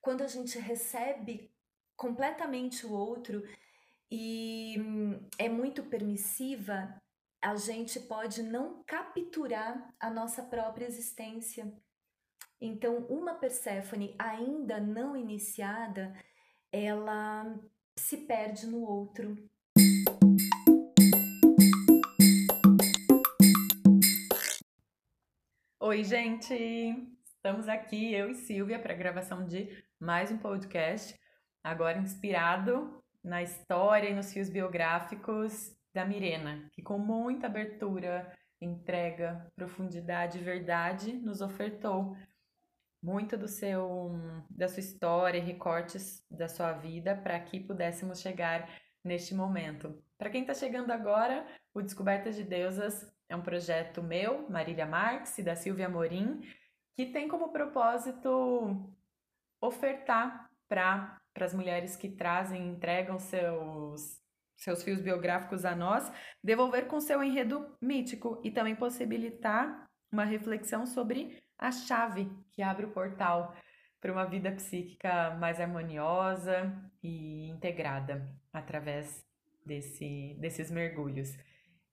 [0.00, 1.50] quando a gente recebe
[1.96, 3.42] completamente o outro
[4.10, 7.00] e hum, é muito permissiva,
[7.40, 11.72] a gente pode não capturar a nossa própria existência.
[12.60, 16.14] Então, uma Perséfone ainda não iniciada,
[16.72, 17.58] ela
[17.98, 19.36] se perde no outro.
[25.78, 26.54] Oi, gente!
[27.24, 31.14] Estamos aqui, eu e Silvia, para a gravação de mais um podcast,
[31.62, 38.32] agora inspirado na história e nos fios biográficos da Mirena, que com muita abertura,
[38.62, 42.16] entrega, profundidade e verdade nos ofertou
[43.02, 44.12] muito do seu
[44.48, 48.70] da sua história e recortes da sua vida para que pudéssemos chegar
[49.04, 50.02] neste momento.
[50.16, 55.36] Para quem está chegando agora, o Descobertas de Deusas é um projeto meu, Marília Marques
[55.36, 56.40] e da Silvia Morim,
[56.96, 58.96] que tem como propósito
[59.60, 64.20] ofertar para as mulheres que trazem, entregam seus
[64.56, 66.12] seus fios biográficos a nós,
[66.44, 72.84] devolver com seu enredo mítico e também possibilitar uma reflexão sobre a chave que abre
[72.84, 73.54] o portal
[74.00, 79.24] para uma vida psíquica mais harmoniosa e integrada através
[79.64, 81.36] desse, desses mergulhos.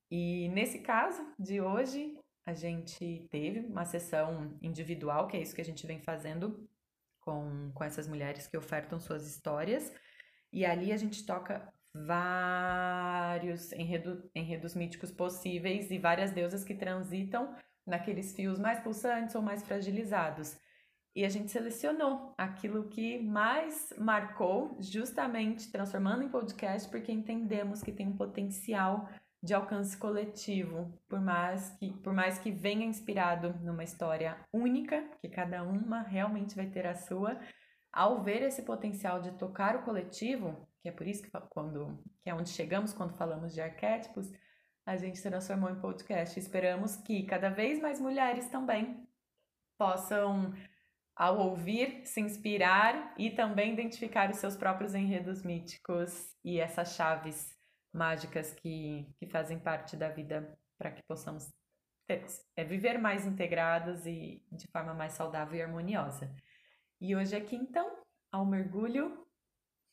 [0.10, 5.62] E nesse caso de hoje, a gente teve uma sessão individual, que é isso que
[5.62, 6.68] a gente vem fazendo
[7.28, 9.94] com, com essas mulheres que ofertam suas histórias.
[10.52, 17.54] E ali a gente toca vários enredo, enredos míticos possíveis e várias deusas que transitam
[17.86, 20.58] naqueles fios mais pulsantes ou mais fragilizados.
[21.14, 27.92] E a gente selecionou aquilo que mais marcou, justamente transformando em podcast, porque entendemos que
[27.92, 29.10] tem um potencial
[29.42, 35.30] de alcance coletivo, por mais que por mais que venha inspirado numa história única, que
[35.30, 37.40] cada uma realmente vai ter a sua,
[37.92, 42.30] ao ver esse potencial de tocar o coletivo, que é por isso que quando que
[42.30, 44.32] é onde chegamos quando falamos de arquétipos,
[44.86, 46.40] a gente transformou em podcast.
[46.40, 49.08] Esperamos que cada vez mais mulheres também
[49.78, 50.54] possam
[51.16, 57.57] ao ouvir, se inspirar e também identificar os seus próprios enredos míticos e essas chaves
[57.98, 61.52] mágicas que, que fazem parte da vida para que possamos
[62.08, 62.24] ter,
[62.56, 66.34] é, viver mais integradas e de forma mais saudável e harmoniosa.
[67.02, 69.26] E hoje aqui então, ao mergulho,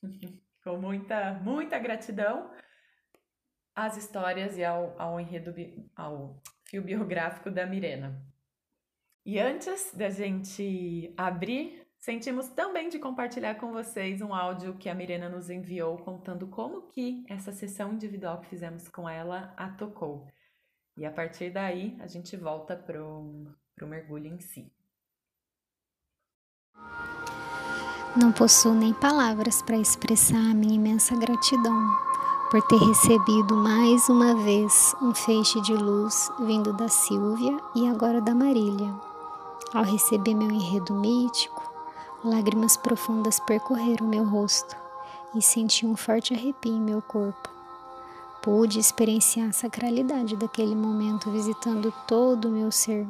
[0.62, 2.50] com muita, muita gratidão,
[3.75, 5.53] às histórias e ao, ao enredo,
[5.97, 8.25] ao fio biográfico da Mirena.
[9.26, 14.94] E antes da gente abrir Sentimos também de compartilhar com vocês um áudio que a
[14.94, 20.28] Mirena nos enviou contando como que essa sessão individual que fizemos com ela a tocou.
[20.98, 24.70] E a partir daí a gente volta pro, pro mergulho em si.
[28.14, 31.88] Não possuo nem palavras para expressar a minha imensa gratidão
[32.50, 38.20] por ter recebido mais uma vez um feixe de luz vindo da Silvia e agora
[38.20, 38.94] da Marília.
[39.72, 41.63] Ao receber meu enredo mítico,
[42.24, 44.74] Lágrimas profundas percorreram meu rosto
[45.34, 47.50] e senti um forte arrepio em meu corpo.
[48.42, 53.06] Pude experienciar a sacralidade daquele momento visitando todo o meu ser.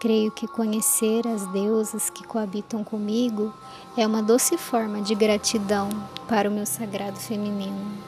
[0.00, 3.52] Creio que conhecer as deusas que coabitam comigo
[3.98, 5.90] é uma doce forma de gratidão
[6.26, 8.02] para o meu sagrado feminino.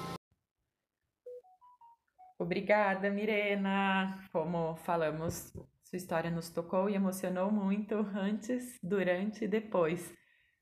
[2.39, 4.25] Obrigada, Mirena.
[4.33, 5.53] Como falamos
[5.89, 10.13] sua história nos tocou e emocionou muito antes, durante e depois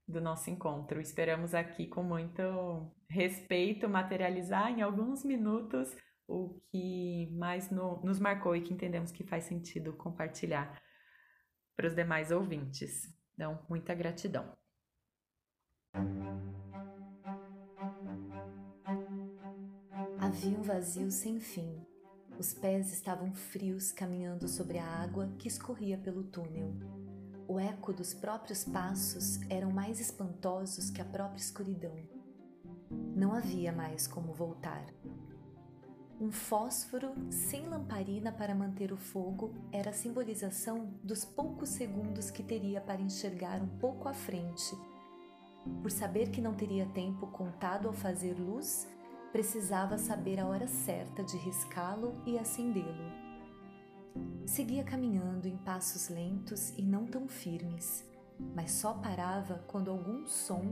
[0.06, 1.00] do nosso encontro.
[1.00, 5.92] Esperamos aqui com muito respeito materializar em alguns minutos
[6.28, 10.80] o que mais no, nos marcou e que entendemos que faz sentido compartilhar
[11.76, 13.12] para os demais ouvintes.
[13.34, 14.56] Então, muita gratidão.
[20.20, 21.85] Havia um vazio sem fim
[22.38, 26.74] os pés estavam frios caminhando sobre a água que escorria pelo túnel.
[27.48, 31.96] O eco dos próprios passos eram mais espantosos que a própria escuridão.
[33.14, 34.84] Não havia mais como voltar.
[36.20, 42.42] Um fósforo sem lamparina para manter o fogo era a simbolização dos poucos segundos que
[42.42, 44.76] teria para enxergar um pouco à frente.
[45.82, 48.88] Por saber que não teria tempo contado ao fazer luz,
[49.36, 53.12] precisava saber a hora certa de riscá-lo e acendê-lo.
[54.46, 58.02] Seguia caminhando em passos lentos e não tão firmes,
[58.54, 60.62] mas só parava quando algum som,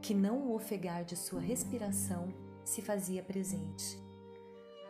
[0.00, 2.32] que não o ofegar de sua respiração,
[2.64, 4.00] se fazia presente.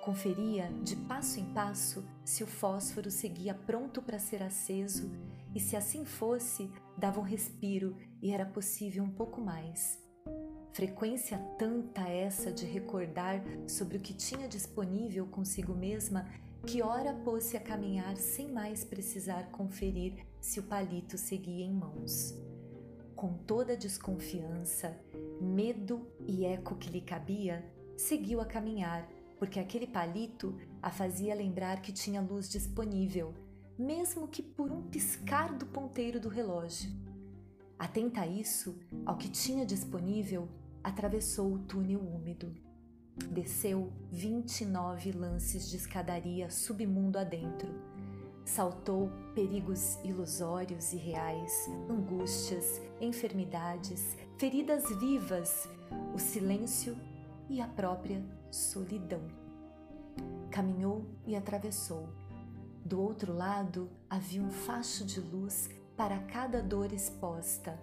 [0.04, 5.10] Conferia de passo em passo se o fósforo seguia pronto para ser aceso
[5.54, 10.05] e, se assim fosse, dava um respiro e era possível um pouco mais.
[10.76, 16.28] Frequência tanta essa de recordar sobre o que tinha disponível consigo mesma
[16.67, 22.34] que ora pôs-se a caminhar sem mais precisar conferir se o palito seguia em mãos.
[23.14, 24.94] Com toda a desconfiança,
[25.40, 27.64] medo e eco que lhe cabia,
[27.96, 29.08] seguiu a caminhar,
[29.38, 33.32] porque aquele palito a fazia lembrar que tinha luz disponível,
[33.78, 36.90] mesmo que por um piscar do ponteiro do relógio.
[37.78, 40.46] Atenta a isso, ao que tinha disponível,
[40.86, 42.54] atravessou o túnel úmido.
[43.32, 47.68] Desceu 29 lances de escadaria submundo adentro.
[48.44, 51.52] Saltou perigos ilusórios e reais,
[51.90, 55.68] angústias, enfermidades, feridas vivas,
[56.14, 56.96] o silêncio
[57.50, 59.22] e a própria solidão.
[60.52, 62.08] Caminhou e atravessou.
[62.84, 67.76] Do outro lado havia um facho de luz para cada dor exposta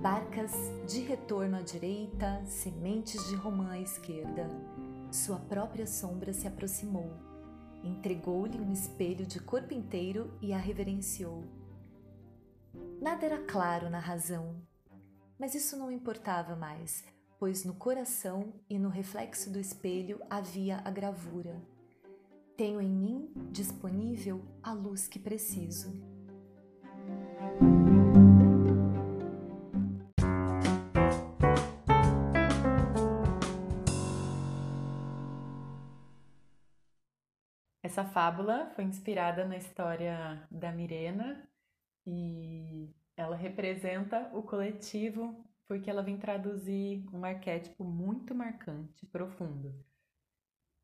[0.00, 0.52] barcas
[0.86, 4.48] de retorno à direita, sementes de romã à esquerda.
[5.12, 7.12] Sua própria sombra se aproximou,
[7.84, 11.44] entregou-lhe um espelho de corpo inteiro e a reverenciou.
[12.98, 14.62] Nada era claro na razão,
[15.38, 17.04] mas isso não importava mais,
[17.38, 21.60] pois no coração e no reflexo do espelho havia a gravura.
[22.56, 26.09] Tenho em mim disponível a luz que preciso.
[37.90, 41.44] Essa fábula foi inspirada na história da Mirena
[42.06, 49.74] e ela representa o coletivo porque ela vem traduzir um arquétipo muito marcante, profundo.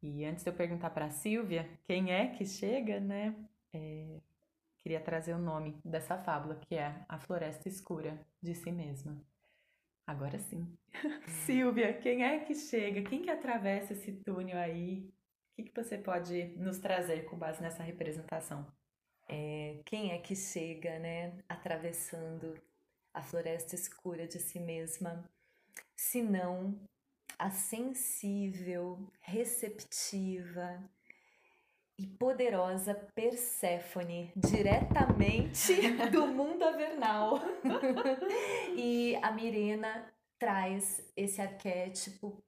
[0.02, 3.36] E antes de eu perguntar para a Silvia quem é que chega, né?
[3.72, 4.20] É,
[4.78, 9.16] queria trazer o nome dessa fábula, que é A Floresta Escura de Si Mesma.
[10.04, 10.76] Agora sim.
[11.46, 13.08] Silvia, quem é que chega?
[13.08, 15.14] Quem que atravessa esse túnel aí
[15.56, 18.66] que, que você pode nos trazer com base nessa representação?
[19.28, 22.54] É, quem é que chega, né, atravessando
[23.12, 25.24] a floresta escura de si mesma,
[25.96, 26.78] se não
[27.38, 30.78] a sensível, receptiva
[31.98, 35.72] e poderosa Perséfone, diretamente
[36.12, 37.40] do mundo avernal.
[38.76, 42.42] e a Mirena traz esse arquétipo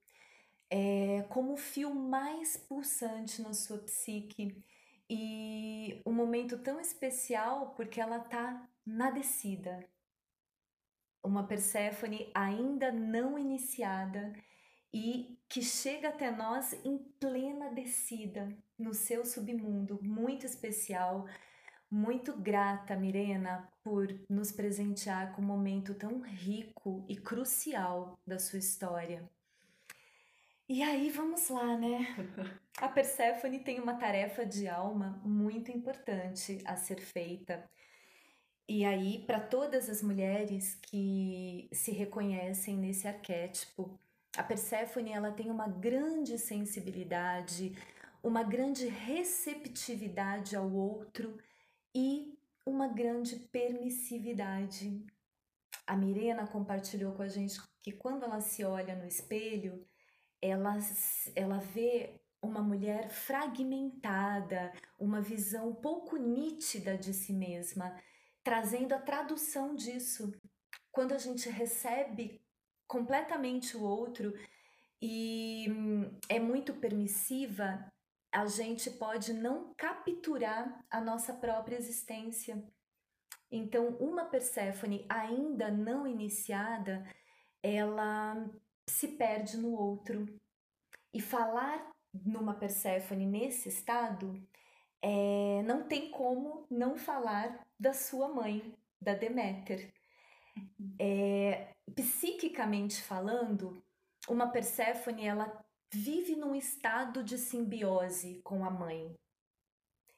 [0.71, 4.63] é, como o fio mais pulsante na sua psique
[5.09, 9.89] e um momento tão especial porque ela está na descida.
[11.23, 14.33] Uma Perséfone ainda não iniciada
[14.93, 18.49] e que chega até nós em plena descida
[18.79, 21.27] no seu submundo, muito especial.
[21.91, 28.59] Muito grata, Mirena, por nos presentear com um momento tão rico e crucial da sua
[28.59, 29.27] história.
[30.69, 32.15] E aí vamos lá, né?
[32.77, 37.69] A Perséfone tem uma tarefa de alma muito importante a ser feita.
[38.69, 43.99] E aí, para todas as mulheres que se reconhecem nesse arquétipo,
[44.37, 47.73] a Perséfone ela tem uma grande sensibilidade,
[48.23, 51.39] uma grande receptividade ao outro
[51.95, 55.03] e uma grande permissividade.
[55.87, 59.88] A Mirena compartilhou com a gente que quando ela se olha no espelho,
[60.41, 60.79] ela,
[61.35, 67.97] ela vê uma mulher fragmentada, uma visão pouco nítida de si mesma,
[68.43, 70.33] trazendo a tradução disso.
[70.91, 72.41] Quando a gente recebe
[72.87, 74.33] completamente o outro
[75.03, 77.93] e hum, é muito permissiva,
[78.33, 82.63] a gente pode não capturar a nossa própria existência.
[83.51, 87.05] Então, uma Perséfone ainda não iniciada,
[87.63, 88.49] ela
[88.89, 90.27] se perde no outro.
[91.13, 94.41] E falar numa Perséfone nesse estado
[95.03, 99.93] é, não tem como não falar da sua mãe, da Deméter.
[100.99, 103.83] É, psiquicamente falando,
[104.29, 109.15] uma Perséfone ela vive num estado de simbiose com a mãe.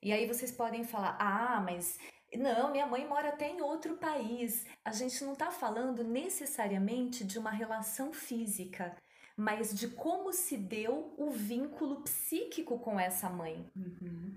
[0.03, 1.99] E aí vocês podem falar: ah, mas
[2.37, 4.65] não, minha mãe mora até em outro país.
[4.85, 8.97] A gente não está falando necessariamente de uma relação física,
[9.37, 13.69] mas de como se deu o vínculo psíquico com essa mãe.
[13.75, 14.37] Uhum.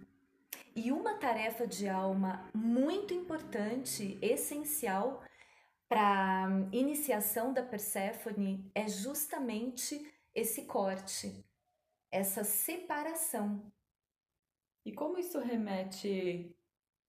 [0.76, 5.24] E uma tarefa de alma muito importante, essencial
[5.88, 11.46] para iniciação da Perséfone é justamente esse corte,
[12.12, 13.72] essa separação.
[14.84, 16.56] E como isso remete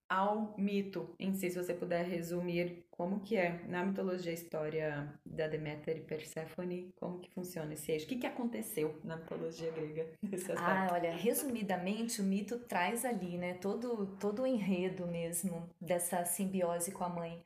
[0.09, 5.21] ao mito em si, se você puder resumir como que é na mitologia a história
[5.27, 8.07] da Deméter e Perséfone, como que funciona esse eixo?
[8.07, 10.63] O que, que aconteceu na mitologia grega nesse aspecto?
[10.63, 16.93] Ah, olha, resumidamente o mito traz ali, né, todo, todo o enredo mesmo dessa simbiose
[16.93, 17.45] com a mãe.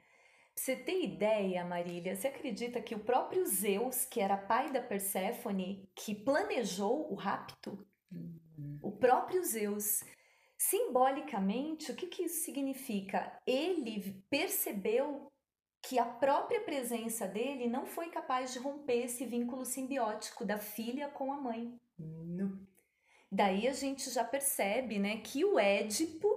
[0.55, 2.17] Você tem ideia, Marília?
[2.17, 7.87] Você acredita que o próprio Zeus, que era pai da Perséfone, que planejou o rapto?
[8.11, 8.79] Uhum.
[8.83, 10.03] O próprio Zeus.
[10.59, 13.41] Simbolicamente, o que, que isso significa?
[13.47, 15.31] Ele percebeu
[15.81, 21.09] que a própria presença dele não foi capaz de romper esse vínculo simbiótico da filha
[21.09, 21.81] com a mãe.
[21.97, 22.59] Não.
[23.31, 26.29] Daí a gente já percebe né, que o Édipo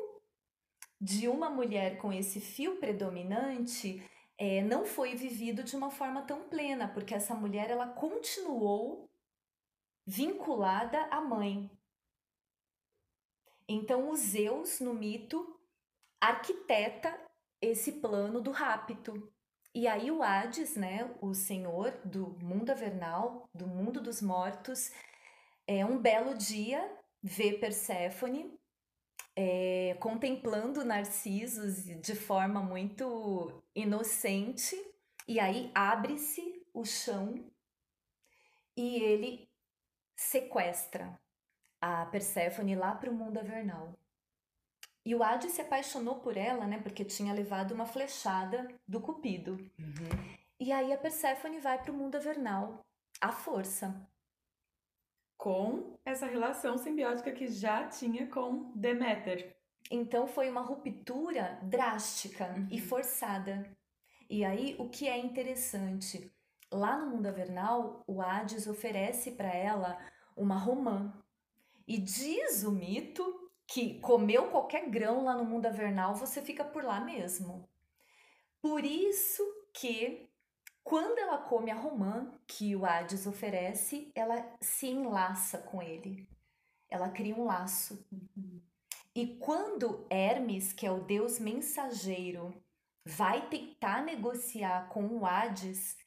[1.00, 6.48] de uma mulher com esse fio predominante é, não foi vivido de uma forma tão
[6.48, 9.10] plena, porque essa mulher ela continuou
[10.06, 11.72] vinculada à mãe.
[13.74, 15.58] Então, o Zeus, no mito,
[16.20, 17.18] arquiteta
[17.62, 19.32] esse plano do rapto.
[19.74, 24.92] E aí o Hades, né, o senhor do mundo avernal, do mundo dos mortos,
[25.66, 26.86] é um belo dia
[27.24, 28.60] vê Perséfone
[29.38, 34.76] é, contemplando Narcisos de forma muito inocente,
[35.26, 37.36] e aí abre-se o chão
[38.76, 39.50] e ele
[40.14, 41.18] sequestra
[41.82, 43.94] a Perséfone lá para o mundo avernal.
[45.04, 46.80] E o Hades se apaixonou por ela, né?
[46.80, 49.54] Porque tinha levado uma flechada do Cupido.
[49.80, 50.38] Uhum.
[50.60, 52.86] E aí a Perséfone vai para o mundo avernal,
[53.20, 54.08] à força
[55.42, 59.58] com essa relação simbiótica que já tinha com Deméter.
[59.90, 62.68] Então foi uma ruptura drástica uhum.
[62.70, 63.66] e forçada.
[64.30, 66.32] E aí o que é interessante,
[66.72, 69.98] lá no mundo avernal, o Hades oferece para ela
[70.38, 71.12] uma romã.
[71.92, 76.86] E diz o mito que comeu qualquer grão lá no mundo avernal, você fica por
[76.86, 77.70] lá mesmo.
[78.62, 79.44] Por isso
[79.74, 80.30] que
[80.86, 86.30] quando ela come a romã que o Hades oferece, ela se enlaça com ele.
[86.90, 88.08] Ela cria um laço.
[89.14, 92.56] E quando Hermes, que é o deus mensageiro,
[93.06, 95.98] vai tentar negociar com o Hades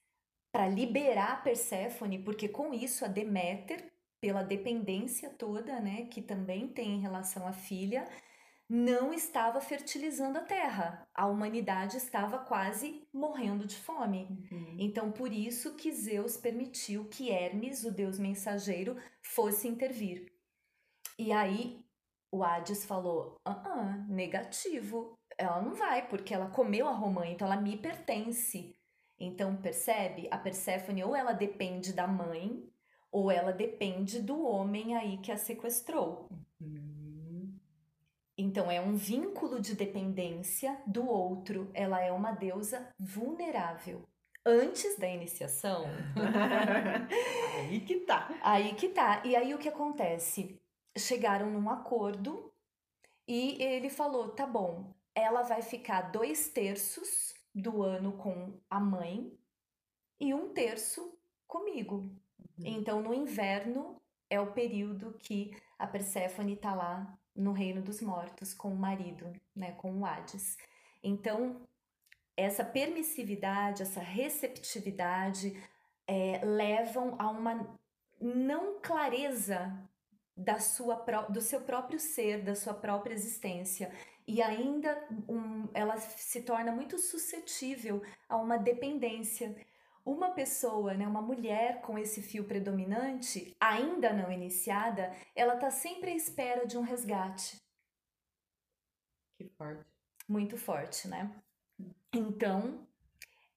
[0.50, 3.93] para liberar Perséfone, porque com isso a Deméter,
[4.25, 8.09] pela dependência toda, né, que também tem em relação à filha,
[8.66, 11.07] não estava fertilizando a terra.
[11.14, 14.26] A humanidade estava quase morrendo de fome.
[14.50, 14.76] Uhum.
[14.78, 20.33] Então, por isso que Zeus permitiu que Hermes, o deus mensageiro, fosse intervir.
[21.19, 21.85] E aí
[22.33, 25.19] o Hades falou: ah, ah, negativo.
[25.37, 28.75] Ela não vai, porque ela comeu a romã, então ela me pertence.
[29.21, 30.28] Então, percebe?
[30.31, 32.64] A Perséfone ou ela depende da mãe,
[33.14, 36.28] ou ela depende do homem aí que a sequestrou.
[36.61, 37.56] Uhum.
[38.37, 41.71] Então é um vínculo de dependência do outro.
[41.73, 44.04] Ela é uma deusa vulnerável.
[44.44, 45.85] Antes da iniciação.
[47.71, 48.28] aí que tá.
[48.42, 49.23] Aí que tá.
[49.25, 50.61] E aí o que acontece?
[50.99, 52.52] Chegaram num acordo
[53.28, 59.33] e ele falou: tá bom, ela vai ficar dois terços do ano com a mãe
[60.18, 61.16] e um terço
[61.47, 62.11] comigo.
[62.38, 62.64] Uhum.
[62.64, 64.00] Então no inverno
[64.31, 69.33] é o período que a Perséfone tá lá no reino dos mortos com o marido,
[69.55, 70.57] né, com o Hades.
[71.03, 71.67] Então,
[72.37, 75.61] essa permissividade, essa receptividade
[76.07, 77.79] é, levam a uma
[78.21, 79.76] não clareza
[80.37, 80.97] da sua
[81.29, 83.93] do seu próprio ser, da sua própria existência.
[84.26, 89.55] E ainda um, ela se torna muito suscetível a uma dependência
[90.04, 96.11] uma pessoa, né, uma mulher com esse fio predominante, ainda não iniciada, ela está sempre
[96.11, 97.56] à espera de um resgate.
[99.38, 99.84] Que forte.
[100.28, 101.30] Muito forte, né?
[102.12, 102.87] Então,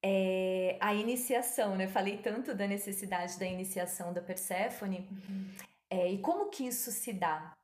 [0.01, 1.88] é, a iniciação, né?
[1.88, 5.08] Falei tanto da necessidade da iniciação da Perséfone.
[5.12, 5.51] Uhum.
[5.89, 7.57] É, e como que isso se dá?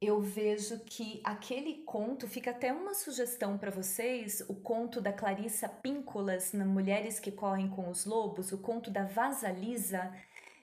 [0.00, 5.68] Eu vejo que aquele conto fica até uma sugestão para vocês, o conto da Clarissa
[5.68, 10.14] Píncolas na Mulheres que Correm com os Lobos, o conto da Vasalisa,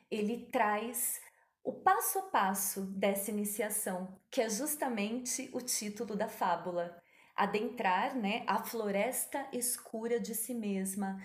[0.09, 1.19] ele traz
[1.63, 7.01] o passo a passo dessa iniciação, que é justamente o título da fábula.
[7.35, 11.21] Adentrar, né, a floresta escura de si mesma,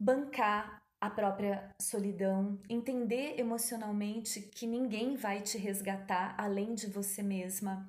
[0.00, 7.88] bancar a própria solidão, entender emocionalmente que ninguém vai te resgatar além de você mesma.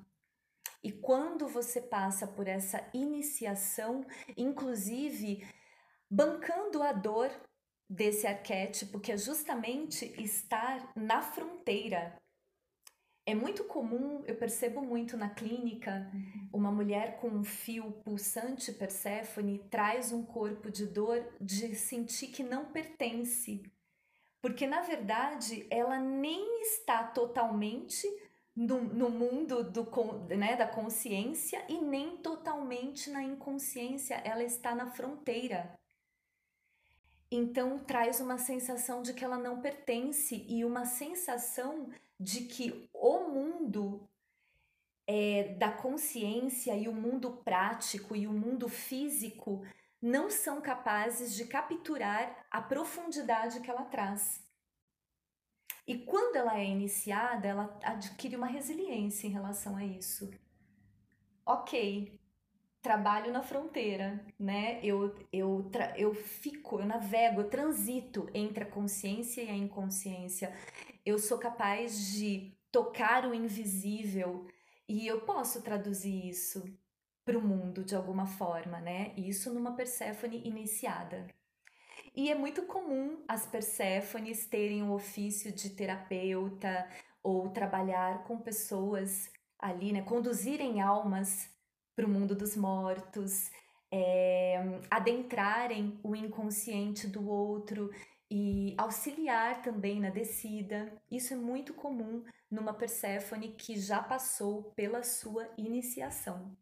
[0.84, 4.06] E quando você passa por essa iniciação,
[4.36, 5.44] inclusive
[6.08, 7.28] bancando a dor
[7.90, 12.16] desse arquétipo, que é justamente estar na fronteira.
[13.28, 16.48] É muito comum, eu percebo muito na clínica, uhum.
[16.50, 22.42] uma mulher com um fio pulsante Perséfone traz um corpo de dor de sentir que
[22.42, 23.62] não pertence.
[24.40, 28.06] Porque, na verdade, ela nem está totalmente
[28.56, 29.86] no, no mundo do,
[30.34, 35.78] né, da consciência e nem totalmente na inconsciência, ela está na fronteira.
[37.30, 43.28] Então traz uma sensação de que ela não pertence e uma sensação de que o
[43.28, 44.08] mundo
[45.06, 49.64] é, da consciência e o mundo prático e o mundo físico
[50.00, 54.46] não são capazes de capturar a profundidade que ela traz.
[55.86, 60.30] E quando ela é iniciada, ela adquire uma resiliência em relação a isso.
[61.46, 62.20] Ok,
[62.82, 64.80] trabalho na fronteira, né?
[64.84, 70.52] Eu, eu, eu fico, eu navego, eu transito entre a consciência e a inconsciência.
[71.08, 74.46] Eu sou capaz de tocar o invisível
[74.86, 76.62] e eu posso traduzir isso
[77.24, 79.14] para o mundo de alguma forma, né?
[79.16, 81.26] Isso numa Perséfone iniciada.
[82.14, 86.86] E é muito comum as Perséfones terem o ofício de terapeuta
[87.22, 90.02] ou trabalhar com pessoas ali, né?
[90.02, 91.48] Conduzirem almas
[91.96, 93.50] para o mundo dos mortos,
[93.90, 94.60] é,
[94.90, 97.90] adentrarem o inconsciente do outro
[98.30, 100.92] e auxiliar também na descida.
[101.10, 106.56] Isso é muito comum numa Perséfone que já passou pela sua iniciação.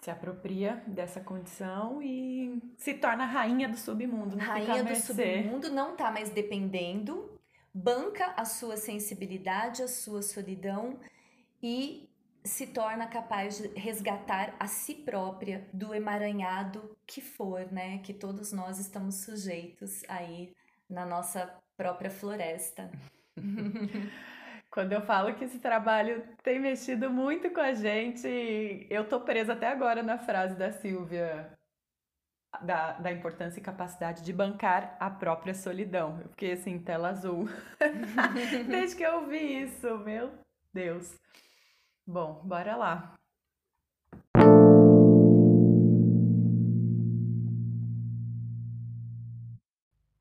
[0.00, 4.36] Se apropria dessa condição e se torna rainha do submundo.
[4.36, 7.40] rainha do submundo não está mais dependendo,
[7.72, 11.00] banca a sua sensibilidade, a sua solidão
[11.60, 12.08] e
[12.44, 17.98] se torna capaz de resgatar a si própria do emaranhado que for, né?
[17.98, 20.54] Que todos nós estamos sujeitos aí
[20.88, 22.90] na nossa própria floresta.
[24.70, 29.52] Quando eu falo que esse trabalho tem mexido muito com a gente, eu tô presa
[29.52, 31.56] até agora na frase da Silvia
[32.62, 36.20] da, da importância e capacidade de bancar a própria solidão.
[36.20, 37.48] Eu fiquei assim, tela azul.
[38.68, 40.32] Desde que eu ouvi isso, meu
[40.72, 41.14] Deus.
[42.06, 43.14] Bom, bora lá.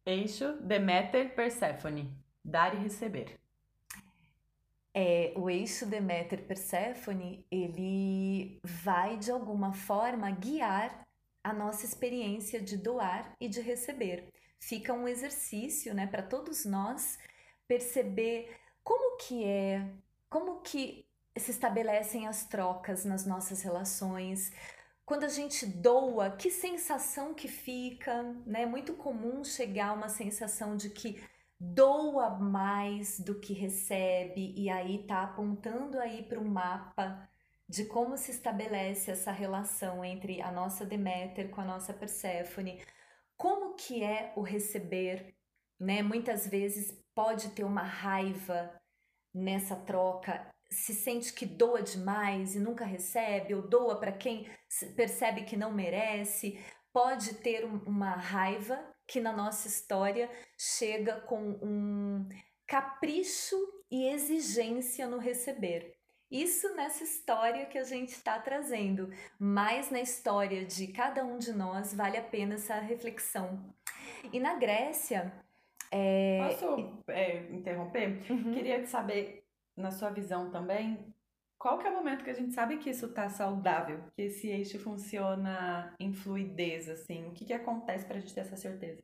[0.06, 2.10] Eixo Deméter Perséfone,
[2.44, 3.38] dar e receber.
[4.94, 11.06] É, o eixo Deméter Perséfone, ele vai de alguma forma guiar
[11.44, 14.30] a nossa experiência de doar e de receber.
[14.60, 17.20] Fica um exercício, né, para todos nós
[17.68, 19.90] perceber como que é,
[20.30, 21.06] como que
[21.38, 24.52] se estabelecem as trocas nas nossas relações.
[25.06, 28.64] Quando a gente doa, que sensação que fica, né?
[28.64, 31.22] É muito comum chegar uma sensação de que
[31.60, 37.28] doa mais do que recebe e aí tá apontando aí para um mapa
[37.68, 42.82] de como se estabelece essa relação entre a nossa Deméter com a nossa Perséfone.
[43.38, 45.34] Como que é o receber,
[45.80, 46.04] né?
[46.04, 48.72] Muitas vezes pode ter uma raiva
[49.34, 54.48] nessa troca se sente que doa demais e nunca recebe, ou doa para quem
[54.96, 56.60] percebe que não merece,
[56.92, 62.28] pode ter uma raiva que na nossa história chega com um
[62.68, 63.56] capricho
[63.92, 65.96] e exigência no receber.
[66.32, 71.54] Isso nessa história que a gente está trazendo, mas na história de cada um de
[71.54, 73.72] nós vale a pena essa reflexão.
[74.32, 75.32] E na Grécia.
[75.92, 76.40] É...
[76.50, 78.24] Posso é, interromper?
[78.32, 78.52] Uhum.
[78.52, 79.43] Queria saber
[79.76, 81.14] na sua visão também,
[81.64, 84.50] qual que é o momento que a gente sabe que isso está saudável, que esse
[84.50, 87.26] eixo funciona em fluidez, assim?
[87.30, 89.02] O que, que acontece para a gente ter essa certeza?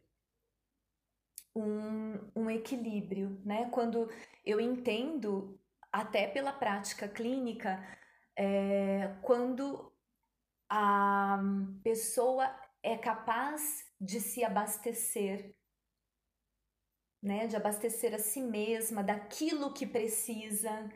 [1.55, 3.69] Um, um equilíbrio, né?
[3.69, 4.09] Quando
[4.45, 5.57] eu entendo,
[5.89, 7.81] até pela prática clínica,
[8.35, 9.93] é, quando
[10.69, 11.39] a
[11.81, 12.53] pessoa
[12.83, 15.55] é capaz de se abastecer
[17.21, 20.89] né, de abastecer a si mesma daquilo que precisa,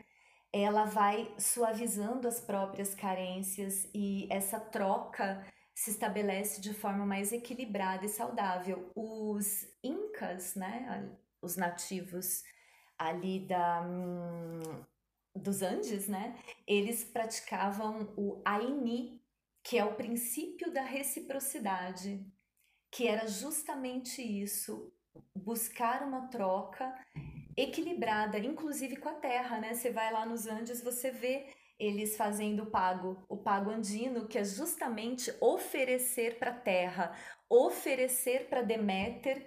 [0.52, 8.06] ela vai suavizando as próprias carências e essa troca se estabelece de forma mais equilibrada
[8.06, 8.90] e saudável.
[8.94, 11.10] Os incas, né,
[11.42, 12.44] os nativos
[12.96, 14.84] ali da hum,
[15.34, 19.20] dos Andes, né, eles praticavam o Aini,
[19.64, 22.24] que é o princípio da reciprocidade,
[22.92, 24.93] que era justamente isso,
[25.34, 26.94] buscar uma troca
[27.56, 29.74] equilibrada, inclusive com a terra, né?
[29.74, 31.46] Você vai lá nos Andes, você vê
[31.78, 37.16] eles fazendo o pago, o pago andino, que é justamente oferecer para a terra,
[37.48, 39.46] oferecer para Deméter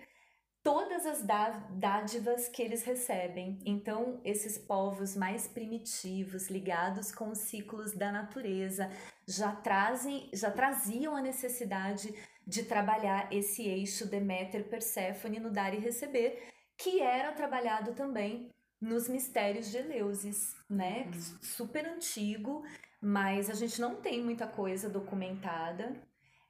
[0.64, 1.26] todas as
[1.72, 3.58] dádivas que eles recebem.
[3.66, 8.90] Então, esses povos mais primitivos, ligados com os ciclos da natureza,
[9.26, 12.14] já trazem, já traziam a necessidade
[12.48, 19.10] de trabalhar esse eixo Deméter Perséfone no dar e receber, que era trabalhado também nos
[19.10, 21.08] mistérios de Eleusis, né?
[21.08, 21.38] Uhum.
[21.42, 22.64] Super antigo,
[23.02, 26.02] mas a gente não tem muita coisa documentada.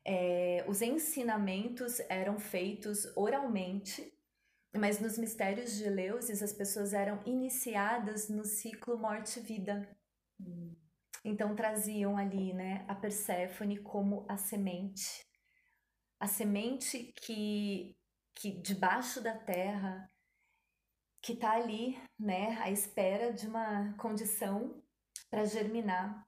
[0.05, 4.13] É, os ensinamentos eram feitos oralmente,
[4.77, 9.89] mas nos mistérios de Eleusis as pessoas eram iniciadas no ciclo morte-vida.
[11.25, 15.26] Então traziam ali, né, a Perséfone como a semente,
[16.19, 17.95] a semente que
[18.39, 20.08] que debaixo da terra
[21.23, 24.80] que está ali, né, à espera de uma condição
[25.30, 26.23] para germinar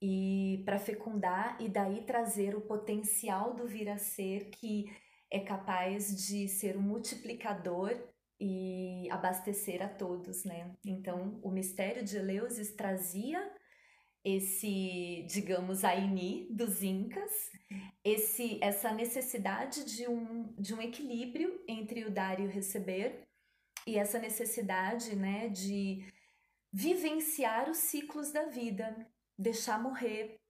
[0.00, 4.86] e para fecundar e daí trazer o potencial do vir a ser que
[5.30, 7.92] é capaz de ser um multiplicador
[8.40, 10.74] e abastecer a todos, né?
[10.84, 13.40] Então, o mistério de Eleusis trazia
[14.24, 17.52] esse, digamos, Aini dos incas,
[18.02, 23.22] esse essa necessidade de um de um equilíbrio entre o dar e o receber
[23.86, 26.10] e essa necessidade, né, de
[26.72, 29.06] vivenciar os ciclos da vida,
[29.38, 30.40] deixar morrer.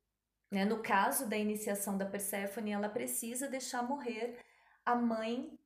[0.51, 0.65] Né?
[0.65, 4.39] No caso da iniciação da Perséfone, ela precisa deixar morrer
[4.87, 5.59] a mãe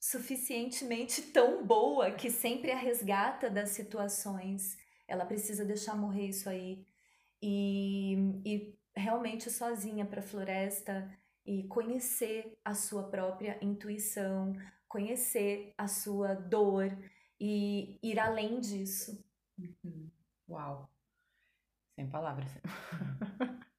[0.00, 4.78] suficientemente tão boa que sempre a resgata das situações.
[5.06, 6.86] Ela precisa deixar morrer isso aí
[7.42, 11.10] e, e realmente sozinha para a floresta
[11.44, 14.54] e conhecer a sua própria intuição,
[14.88, 16.96] conhecer a sua dor
[17.40, 19.24] e ir além disso.
[19.58, 20.10] Uhum.
[20.48, 20.90] Uau!
[21.94, 22.50] Sem palavras.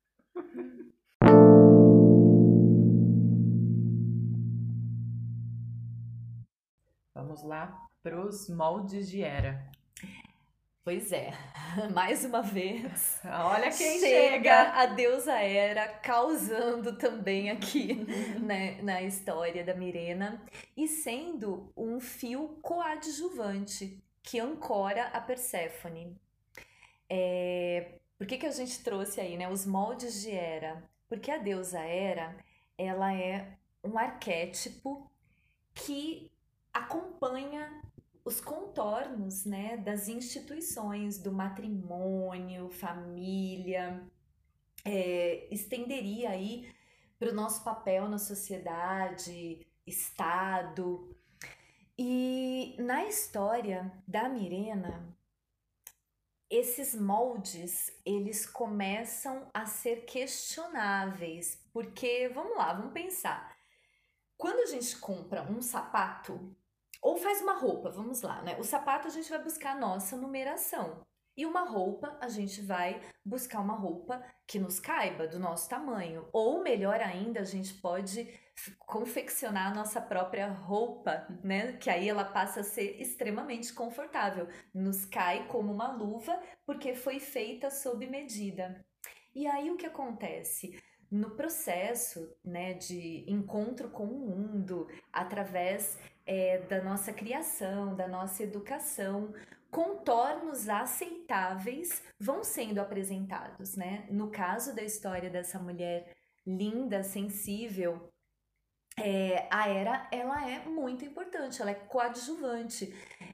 [7.14, 9.72] Vamos lá para os moldes de era.
[10.84, 11.32] Pois é,
[11.94, 13.20] mais uma vez.
[13.24, 14.72] Olha quem chega, chega.
[14.72, 17.94] a deusa Era causando também aqui
[18.42, 20.44] né, na história da Mirena
[20.76, 26.20] e sendo um fio coadjuvante que ancora a Perséfone.
[27.08, 30.84] É, por que, que a gente trouxe aí, né, os moldes de Hera?
[31.08, 32.36] Porque a deusa Hera,
[32.76, 35.12] ela é um arquétipo
[35.76, 36.32] que
[36.74, 37.82] acompanha
[38.24, 44.02] os contornos, né, das instituições do matrimônio, família,
[44.86, 46.72] é, estenderia aí
[47.18, 51.16] para o nosso papel na sociedade, Estado.
[51.98, 55.16] E na história da Mirena,
[56.50, 63.56] esses moldes eles começam a ser questionáveis, porque vamos lá, vamos pensar.
[64.38, 66.56] Quando a gente compra um sapato
[67.02, 68.56] ou faz uma roupa, vamos lá, né?
[68.60, 71.04] O sapato a gente vai buscar a nossa numeração.
[71.36, 76.28] E uma roupa, a gente vai buscar uma roupa que nos caiba, do nosso tamanho.
[76.34, 78.28] Ou melhor ainda, a gente pode
[78.80, 81.74] confeccionar a nossa própria roupa, né?
[81.78, 84.48] Que aí ela passa a ser extremamente confortável.
[84.74, 88.86] Nos cai como uma luva porque foi feita sob medida.
[89.34, 90.78] E aí o que acontece?
[91.10, 95.98] No processo né, de encontro com o mundo, através
[96.32, 99.34] é, da nossa criação, da nossa educação,
[99.70, 104.08] contornos aceitáveis vão sendo apresentados, né?
[104.10, 106.16] No caso da história dessa mulher
[106.48, 108.10] linda, sensível,
[108.98, 112.94] é, a era ela é muito importante, ela é coadjuvante.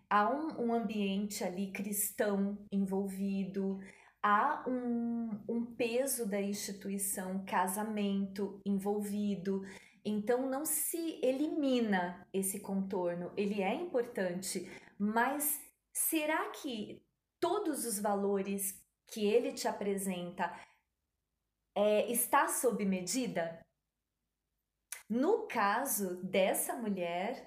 [0.09, 3.79] Há um, um ambiente ali cristão envolvido,
[4.23, 9.61] há um, um peso da instituição casamento envolvido.
[10.07, 14.65] Então não se elimina esse contorno, ele é importante,
[14.97, 17.05] mas será que
[17.41, 20.57] todos os valores que ele te apresenta
[21.75, 23.59] é, está sob medida?
[25.09, 27.45] No caso dessa mulher,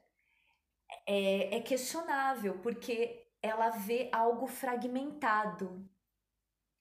[1.07, 5.89] é, é questionável, porque ela vê algo fragmentado,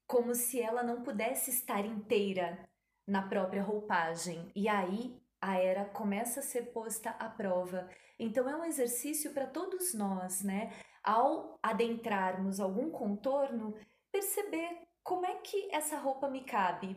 [0.05, 2.69] como se ela não pudesse estar inteira
[3.07, 4.51] na própria roupagem.
[4.53, 7.89] E aí a era começa a ser posta à prova.
[8.17, 10.71] Então é um exercício para todos nós, né?
[11.03, 13.75] Ao adentrarmos algum contorno,
[14.11, 16.95] perceber como é que essa roupa me cabe,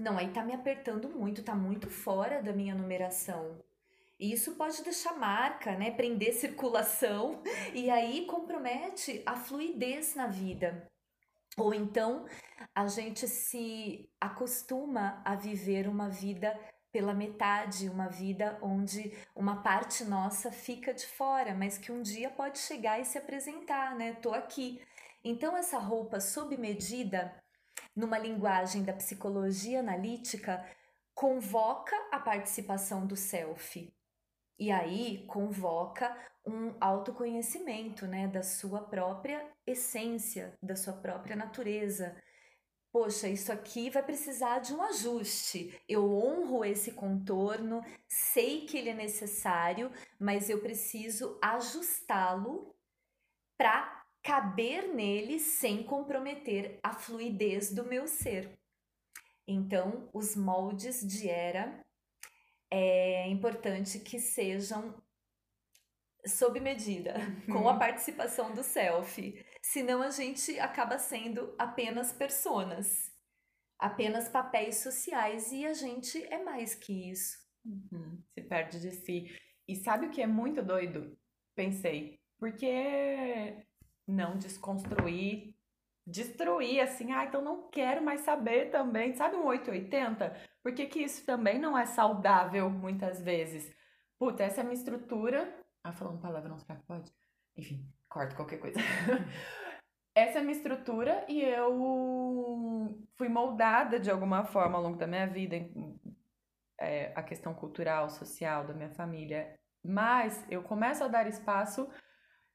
[0.00, 3.62] não, aí tá me apertando muito, tá muito fora da minha numeração.
[4.18, 5.90] E isso pode deixar marca, né?
[5.90, 7.42] Prender circulação
[7.74, 10.90] e aí compromete a fluidez na vida.
[11.58, 12.24] Ou então
[12.74, 16.58] a gente se acostuma a viver uma vida
[16.92, 22.30] pela metade, uma vida onde uma parte nossa fica de fora, mas que um dia
[22.30, 24.14] pode chegar e se apresentar, né?
[24.14, 24.80] Tô aqui.
[25.22, 27.34] Então essa roupa sob medida,
[27.94, 30.64] numa linguagem da psicologia analítica,
[31.14, 33.92] convoca a participação do self.
[34.58, 42.16] E aí convoca um autoconhecimento, né, da sua própria essência, da sua própria natureza.
[42.92, 45.80] Poxa, isso aqui vai precisar de um ajuste.
[45.88, 52.74] Eu honro esse contorno, sei que ele é necessário, mas eu preciso ajustá-lo
[53.56, 58.58] para caber nele sem comprometer a fluidez do meu ser.
[59.46, 61.84] Então, os moldes de era
[62.70, 64.94] é importante que sejam
[66.26, 67.14] sob medida,
[67.46, 67.78] com a uhum.
[67.78, 69.44] participação do self.
[69.62, 73.12] Senão a gente acaba sendo apenas personas,
[73.78, 77.38] apenas papéis sociais e a gente é mais que isso.
[77.64, 78.22] Uhum.
[78.34, 79.30] Se perde de si.
[79.68, 81.16] E sabe o que é muito doido?
[81.54, 83.64] Pensei, porque
[84.06, 85.54] não desconstruir,
[86.06, 90.34] destruir assim, ah, então não quero mais saber também, sabe um 880?
[90.62, 93.72] Por que, que isso também não é saudável muitas vezes?
[94.18, 95.54] Puta, essa é a minha estrutura.
[95.84, 97.12] Ah, falando palavrão, será que pode?
[97.56, 98.78] Enfim, corto qualquer coisa.
[100.14, 105.06] essa é a minha estrutura e eu fui moldada de alguma forma ao longo da
[105.06, 105.56] minha vida,
[106.78, 109.58] é, a questão cultural, social da minha família.
[109.82, 111.88] Mas eu começo a dar espaço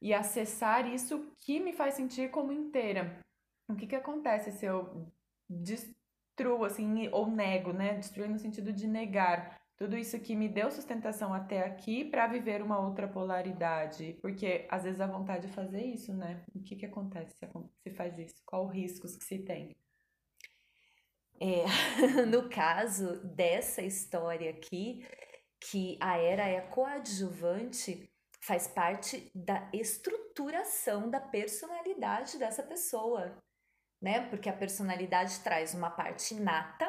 [0.01, 3.19] e acessar isso que me faz sentir como inteira.
[3.67, 5.11] O que, que acontece se eu
[5.49, 7.95] destruo, assim, ou nego, né?
[7.95, 12.61] Destruir no sentido de negar tudo isso que me deu sustentação até aqui para viver
[12.61, 14.17] uma outra polaridade.
[14.21, 16.43] Porque às vezes a vontade de fazer isso, né?
[16.53, 17.47] O que, que acontece se,
[17.83, 18.41] se faz isso?
[18.45, 19.75] Qual riscos que se tem?
[21.39, 21.65] É,
[22.27, 25.05] no caso dessa história aqui,
[25.59, 28.09] que a era é coadjuvante,
[28.41, 33.37] faz parte da estruturação da personalidade dessa pessoa
[34.05, 34.27] né?
[34.29, 36.87] Porque a personalidade traz uma parte inata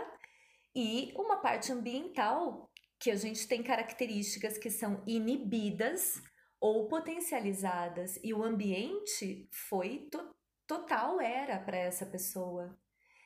[0.75, 2.66] e uma parte ambiental,
[2.99, 6.23] que a gente tem características que são inibidas
[6.61, 8.19] ou potencializadas.
[8.23, 10.35] E o ambiente foi to
[10.67, 12.77] total era para essa pessoa.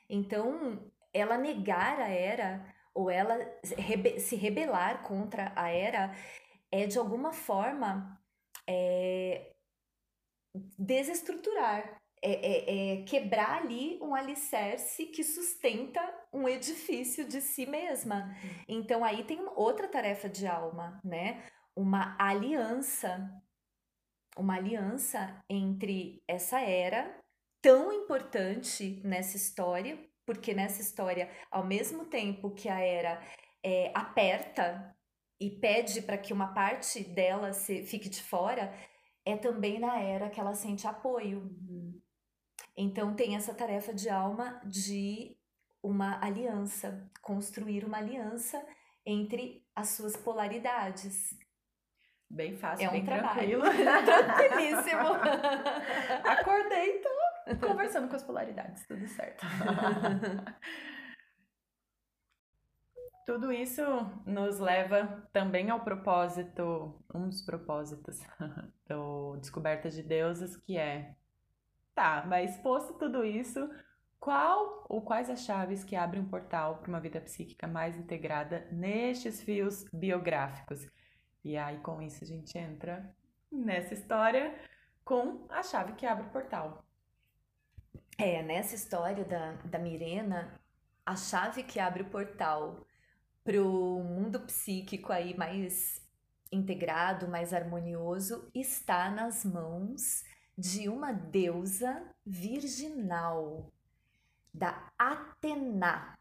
[0.09, 3.38] Então, ela negar a era ou ela
[4.18, 6.14] se rebelar contra a era
[6.70, 8.20] é de alguma forma
[8.66, 9.54] é,
[10.78, 16.00] desestruturar é, é, é, quebrar ali um alicerce que sustenta
[16.33, 18.35] um edifício de si mesma.
[18.68, 21.42] Então aí tem outra tarefa de alma, né?
[21.74, 23.30] Uma aliança,
[24.37, 27.18] uma aliança entre essa era
[27.62, 33.22] tão importante nessa história, porque nessa história, ao mesmo tempo que a era
[33.64, 34.94] é, aperta
[35.40, 38.74] e pede para que uma parte dela se, fique de fora,
[39.24, 41.40] é também na era que ela sente apoio.
[41.40, 41.89] Uhum.
[42.80, 45.36] Então tem essa tarefa de alma de
[45.82, 48.58] uma aliança, construir uma aliança
[49.04, 51.38] entre as suas polaridades.
[52.30, 53.60] Bem fácil, é um bem trabalho.
[53.60, 53.62] tranquilo.
[54.06, 55.08] Tranquilíssimo.
[56.24, 59.44] Acordei, então, conversando com as polaridades, tudo certo.
[63.26, 63.82] Tudo isso
[64.26, 68.18] nos leva também ao propósito, um dos propósitos
[68.88, 71.14] do Descoberta de Deuses, que é
[71.94, 73.68] Tá, mas posto tudo isso,
[74.18, 78.68] qual ou quais as chaves que abrem um portal para uma vida psíquica mais integrada
[78.70, 80.87] nestes fios biográficos?
[81.42, 83.14] E aí, com isso, a gente entra
[83.50, 84.55] nessa história
[85.05, 86.85] com a chave que abre o portal.
[88.18, 90.61] É, nessa história da, da Mirena,
[91.05, 92.87] a chave que abre o portal
[93.42, 96.07] para o mundo psíquico aí mais
[96.53, 100.22] integrado, mais harmonioso, está nas mãos
[100.61, 103.73] de uma deusa virginal,
[104.53, 106.18] da Atena.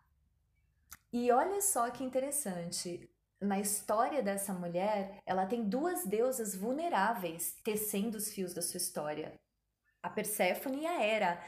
[1.11, 3.09] E olha só que interessante,
[3.41, 9.37] na história dessa mulher, ela tem duas deusas vulneráveis tecendo os fios da sua história,
[10.01, 11.43] a Perséfone e a Hera.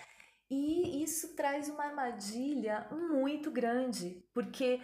[0.49, 4.81] E isso traz uma armadilha muito grande, porque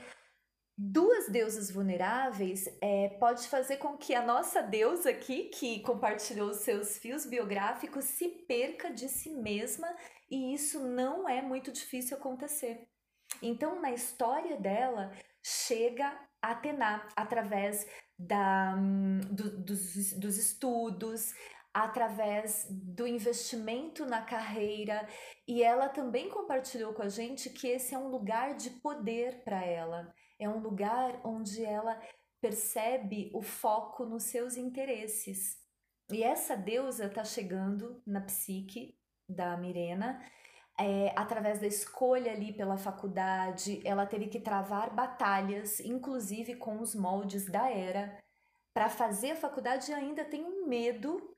[0.77, 6.57] duas deusas vulneráveis é, pode fazer com que a nossa deusa aqui, que compartilhou os
[6.57, 9.87] seus fios biográficos, se perca de si mesma
[10.29, 12.87] e isso não é muito difícil acontecer.
[13.41, 15.11] Então, na história dela,
[15.43, 16.07] chega
[16.41, 17.87] a Atena através
[18.17, 18.75] da,
[19.31, 21.33] do, dos, dos estudos,
[21.73, 25.07] através do investimento na carreira
[25.47, 29.63] e ela também compartilhou com a gente que esse é um lugar de poder para
[29.63, 31.99] ela é um lugar onde ela
[32.41, 35.57] percebe o foco nos seus interesses.
[36.11, 38.97] E essa deusa está chegando na psique
[39.27, 40.21] da Mirena
[40.79, 46.93] é, através da escolha ali pela faculdade, ela teve que travar batalhas, inclusive com os
[46.93, 48.15] moldes da era,
[48.73, 51.35] para fazer a faculdade e ainda tem um medo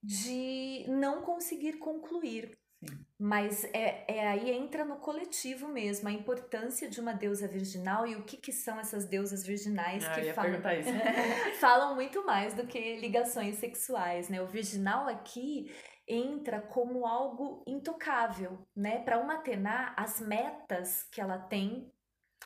[0.00, 2.56] de não conseguir concluir.
[2.88, 3.06] Sim.
[3.18, 8.14] Mas é, é aí entra no coletivo mesmo a importância de uma deusa virginal e
[8.14, 10.60] o que, que são essas deusas virginais ah, que falam,
[11.58, 14.42] falam muito mais do que ligações sexuais, né?
[14.42, 15.72] O virginal aqui
[16.06, 18.98] entra como algo intocável, né?
[19.02, 21.90] Para uma Atena, as metas que ela tem,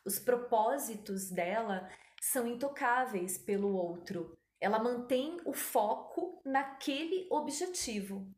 [0.04, 1.88] os propósitos dela
[2.20, 4.38] são intocáveis pelo outro.
[4.60, 8.32] Ela mantém o foco naquele objetivo.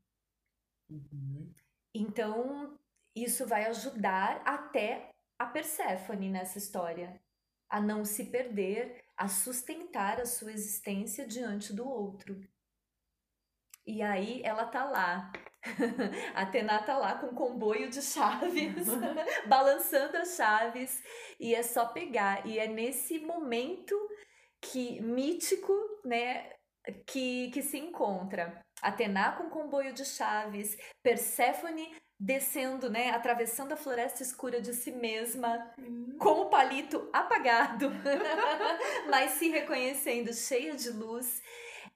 [0.88, 1.52] Uhum.
[1.94, 2.78] Então,
[3.14, 7.20] isso vai ajudar até a Perséfone nessa história
[7.72, 12.38] a não se perder, a sustentar a sua existência diante do outro.
[13.87, 15.33] E aí ela tá lá.
[16.35, 18.87] A Atena tá lá com um comboio de chaves,
[19.48, 21.02] balançando as chaves,
[21.40, 22.46] e é só pegar.
[22.46, 23.96] E é nesse momento
[24.61, 25.72] que mítico,
[26.05, 26.52] né,
[27.07, 28.61] que, que se encontra.
[28.83, 35.73] Atena com comboio de chaves, Perséfone descendo, né, atravessando a floresta escura de si mesma,
[35.77, 36.16] hum.
[36.18, 37.90] com o palito apagado,
[39.11, 41.42] mas se reconhecendo cheia de luz,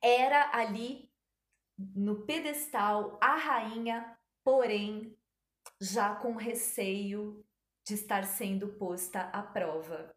[0.03, 1.09] era ali
[1.79, 5.17] no pedestal a rainha, porém
[5.81, 7.45] já com receio
[7.87, 10.13] de estar sendo posta à prova.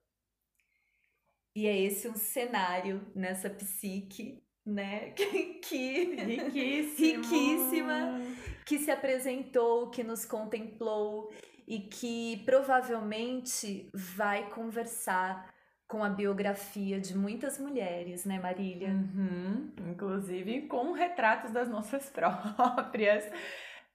[1.56, 5.14] E é esse um cenário nessa psique, né?
[5.70, 7.24] Que, riquíssima.
[7.24, 8.22] riquíssima,
[8.66, 11.32] que se apresentou, que nos contemplou
[11.68, 15.54] e que provavelmente vai conversar
[15.88, 18.90] com a biografia de muitas mulheres, né, Marília?
[18.90, 23.30] Uhum, inclusive com retratos das nossas próprias.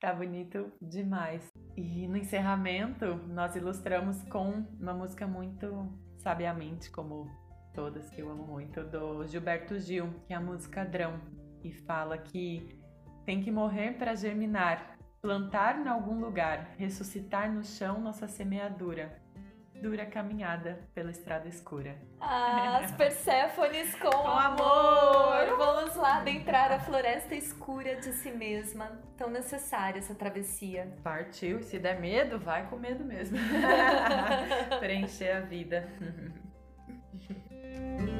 [0.00, 1.48] Tá bonito demais.
[1.76, 7.30] E no encerramento, nós ilustramos com uma música muito sabiamente, como
[7.74, 11.20] todas que eu amo muito, do Gilberto Gil, que é a música Drão,
[11.62, 12.78] e fala que
[13.26, 19.22] tem que morrer para germinar, plantar em algum lugar, ressuscitar no chão nossa semeadura
[19.84, 21.94] dura caminhada pela estrada escura.
[22.18, 25.36] Ah, as Perséfones com, com amor.
[25.46, 25.58] amor!
[25.58, 28.98] Vamos lá adentrar a floresta escura de si mesma.
[29.16, 30.90] Tão necessária essa travessia.
[31.02, 33.36] Partiu, se der medo, vai com medo mesmo.
[34.80, 35.86] Preencher a vida.
[37.74, 38.13] Thank you.